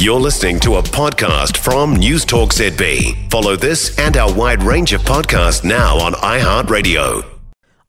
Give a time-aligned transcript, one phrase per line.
[0.00, 3.30] You're listening to a podcast from News Talk ZB.
[3.30, 7.22] Follow this and our wide range of podcasts now on iHeartRadio.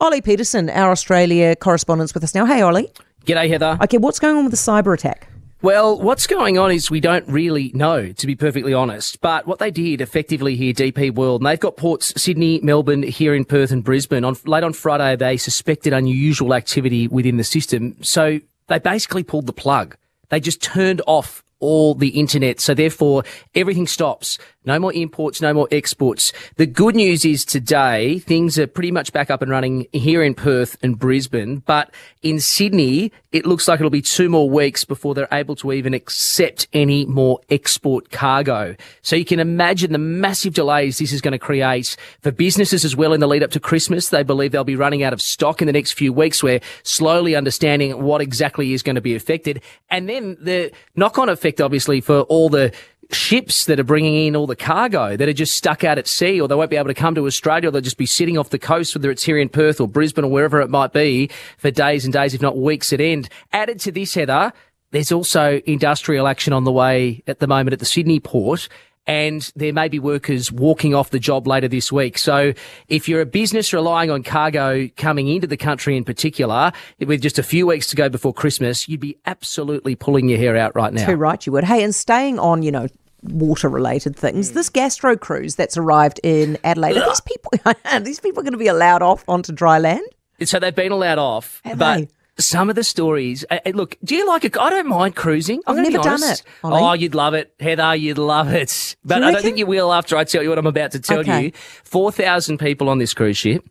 [0.01, 2.45] Ollie Peterson, our Australia correspondent, with us now.
[2.45, 2.91] Hey, Ollie.
[3.25, 3.77] G'day, Heather.
[3.81, 5.29] Okay, what's going on with the cyber attack?
[5.61, 9.21] Well, what's going on is we don't really know, to be perfectly honest.
[9.21, 13.33] But what they did effectively here, DP World, and they've got ports Sydney, Melbourne, here
[13.33, 14.25] in Perth and Brisbane.
[14.25, 19.45] On late on Friday, they suspected unusual activity within the system, so they basically pulled
[19.47, 19.95] the plug.
[20.27, 22.59] They just turned off all the internet.
[22.59, 23.23] So therefore,
[23.55, 24.37] everything stops.
[24.63, 26.31] No more imports, no more exports.
[26.57, 30.35] The good news is today, things are pretty much back up and running here in
[30.35, 31.59] Perth and Brisbane.
[31.65, 35.71] But in Sydney, it looks like it'll be two more weeks before they're able to
[35.71, 38.75] even accept any more export cargo.
[39.01, 42.95] So you can imagine the massive delays this is going to create for businesses as
[42.95, 44.09] well in the lead up to Christmas.
[44.09, 46.43] They believe they'll be running out of stock in the next few weeks.
[46.43, 49.63] We're slowly understanding what exactly is going to be affected.
[49.89, 52.71] And then the knock on effect, obviously, for all the
[53.13, 56.39] ships that are bringing in all the cargo that are just stuck out at sea
[56.39, 58.49] or they won't be able to come to Australia or they'll just be sitting off
[58.49, 61.71] the coast, whether it's here in Perth or Brisbane or wherever it might be for
[61.71, 63.29] days and days, if not weeks at end.
[63.51, 64.53] Added to this, Heather,
[64.91, 68.69] there's also industrial action on the way at the moment at the Sydney port.
[69.07, 72.17] And there may be workers walking off the job later this week.
[72.17, 72.53] So
[72.87, 77.39] if you're a business relying on cargo coming into the country in particular, with just
[77.39, 80.93] a few weeks to go before Christmas, you'd be absolutely pulling your hair out right
[80.93, 81.05] now.
[81.05, 81.63] Too right, you would.
[81.63, 82.87] Hey, and staying on, you know,
[83.23, 84.49] water related things.
[84.49, 84.55] Hmm.
[84.55, 86.97] This gastro cruise that's arrived in Adelaide.
[86.97, 87.51] Are these people
[87.85, 90.05] are these people going to be allowed off onto dry land?
[90.43, 92.07] So they've been allowed off, Have but they?
[92.41, 93.45] Some of the stories.
[93.49, 94.57] Uh, uh, look, do you like it?
[94.57, 95.61] I don't mind cruising.
[95.67, 96.81] I'm I've never done it, Ollie.
[96.81, 97.95] Oh, you'd love it, Heather.
[97.95, 98.95] You'd love it.
[99.05, 101.19] But I don't think you will after I tell you what I'm about to tell
[101.19, 101.45] Okay.
[101.45, 101.51] you.
[101.83, 103.63] Four thousand people on this cruise ship.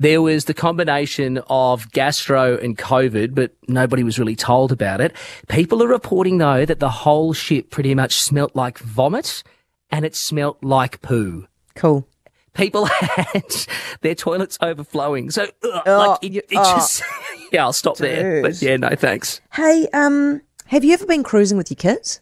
[0.00, 5.12] There was the combination of gastro and COVID, but nobody was really told about it.
[5.48, 9.42] People are reporting though that the whole ship pretty much smelt like vomit
[9.90, 12.06] and it smelt like poo Cool.
[12.54, 13.42] people had
[14.02, 15.30] their toilets overflowing.
[15.32, 16.74] So, ugh, Oh, like, it, it oh.
[16.76, 17.02] just,
[17.52, 18.42] yeah, I'll stop there.
[18.42, 19.40] But yeah, no thanks.
[19.52, 22.20] Hey, um, have you ever been cruising with your kids?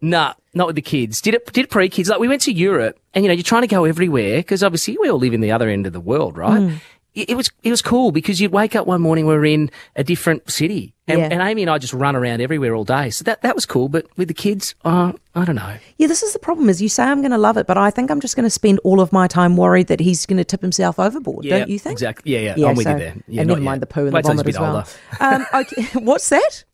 [0.00, 1.20] Nah, not with the kids.
[1.20, 2.08] Did it, did pre kids.
[2.08, 4.96] Like, we went to Europe and, you know, you're trying to go everywhere because obviously
[5.00, 6.60] we all live in the other end of the world, right?
[6.60, 6.80] Mm.
[7.16, 10.04] It, was, it was cool because you'd wake up one morning, we we're in a
[10.04, 10.92] different city.
[11.08, 11.28] And, Yeah.
[11.30, 13.08] and Amy and I just run around everywhere all day.
[13.10, 13.88] So that, that was cool.
[13.88, 15.76] But with the kids, uh, I don't know.
[15.96, 16.68] Yeah, this is the problem.
[16.68, 18.50] Is you say I'm going to love it, but I think I'm just going to
[18.50, 21.44] spend all of my time worried that he's going to tip himself overboard.
[21.46, 21.92] don't you think?
[21.92, 22.32] Exactly.
[22.34, 22.68] Yeah, yeah.
[22.68, 23.14] I'm with so- you there.
[23.28, 23.88] Yeah, and never mind yet.
[23.88, 24.90] the poo and Wait the till he's a vomit bit
[25.20, 25.36] as well.
[25.36, 25.44] older.
[25.54, 25.62] um,
[25.94, 26.64] okay, what's that?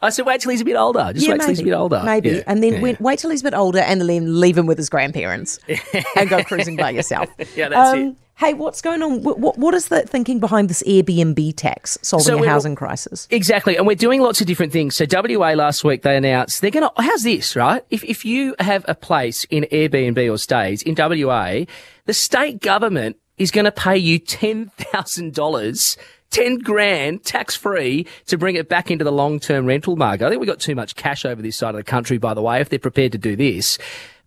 [0.00, 1.10] I said, wait till he's a bit older.
[1.12, 2.00] Just yeah, wait till he's a bit older.
[2.04, 2.28] Maybe.
[2.30, 2.42] Yeah.
[2.46, 2.94] And then Yeah.
[3.00, 5.58] wait till he's a bit older and then leave him with his grandparents
[6.16, 7.28] and go cruising by yourself.
[7.40, 8.16] Um, Yeah, that's it.
[8.38, 9.24] Hey, what's going on?
[9.24, 13.26] What, what, what is the thinking behind this Airbnb tax solving So a housing crisis?
[13.32, 13.76] Exactly.
[13.76, 14.94] And we're doing lots of different things.
[14.94, 17.84] So WA last week, they announced they're going to, how's this, right?
[17.90, 21.64] If, if you have a place in Airbnb or Stayz in WA,
[22.04, 25.96] the state government is going to pay you $10,000,
[26.30, 30.24] 10 grand tax free to bring it back into the long term rental market.
[30.24, 32.42] I think we've got too much cash over this side of the country, by the
[32.42, 33.78] way, if they're prepared to do this.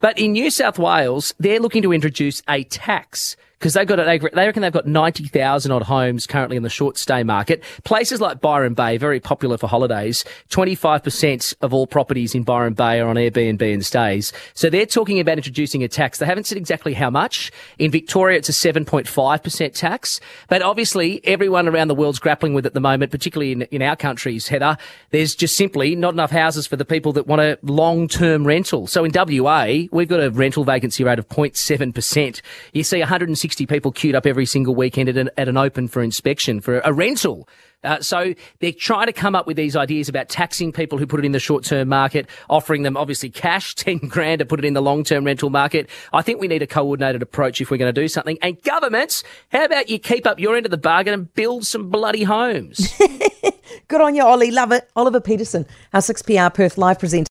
[0.01, 4.17] But in New South Wales, they're looking to introduce a tax because they've got they
[4.17, 7.63] they reckon they've got ninety thousand odd homes currently in the short stay market.
[7.83, 10.25] Places like Byron Bay, very popular for holidays.
[10.49, 14.33] Twenty five percent of all properties in Byron Bay are on Airbnb and Stayz.
[14.55, 16.17] So they're talking about introducing a tax.
[16.17, 17.51] They haven't said exactly how much.
[17.77, 20.19] In Victoria, it's a seven point five percent tax.
[20.49, 23.83] But obviously, everyone around the world's grappling with it at the moment, particularly in in
[23.83, 24.47] our countries.
[24.47, 24.75] Heather,
[25.11, 28.87] there's just simply not enough houses for the people that want a long term rental.
[28.87, 32.41] So in WA, we've got a rental vacancy rate of 0.7 percent.
[32.73, 36.01] You see 160 people queued up every single weekend at an, at an open for
[36.01, 37.47] inspection for a rental.
[37.83, 41.19] Uh, so they're trying to come up with these ideas about taxing people who put
[41.19, 44.73] it in the short-term market, offering them obviously cash, 10 grand to put it in
[44.73, 45.89] the long-term rental market.
[46.13, 48.37] I think we need a coordinated approach if we're going to do something.
[48.41, 51.89] And governments, how about you keep up your end of the bargain and build some
[51.89, 52.93] bloody homes?
[53.87, 54.51] Good on you, Ollie.
[54.51, 54.89] Love it.
[54.95, 57.30] Oliver Peterson, our 6PR Perth live presenter.